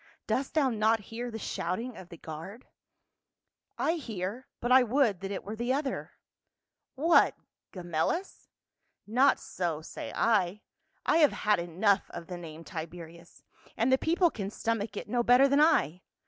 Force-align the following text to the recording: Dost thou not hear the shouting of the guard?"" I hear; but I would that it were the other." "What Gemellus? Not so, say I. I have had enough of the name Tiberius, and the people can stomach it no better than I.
Dost 0.25 0.55
thou 0.55 0.71
not 0.71 0.99
hear 1.13 1.29
the 1.29 1.37
shouting 1.37 1.95
of 1.95 2.09
the 2.09 2.17
guard?"" 2.17 2.65
I 3.77 3.97
hear; 3.97 4.47
but 4.59 4.71
I 4.71 4.81
would 4.81 5.19
that 5.19 5.29
it 5.29 5.43
were 5.43 5.55
the 5.55 5.71
other." 5.73 6.13
"What 6.95 7.35
Gemellus? 7.71 8.47
Not 9.05 9.39
so, 9.39 9.83
say 9.83 10.11
I. 10.15 10.63
I 11.05 11.17
have 11.17 11.33
had 11.45 11.59
enough 11.59 12.09
of 12.09 12.25
the 12.25 12.37
name 12.39 12.63
Tiberius, 12.63 13.43
and 13.77 13.91
the 13.91 13.97
people 13.99 14.31
can 14.31 14.49
stomach 14.49 14.97
it 14.97 15.07
no 15.07 15.21
better 15.21 15.47
than 15.47 15.61
I. 15.61 16.01